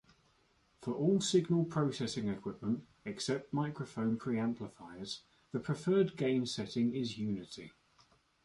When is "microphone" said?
3.53-4.17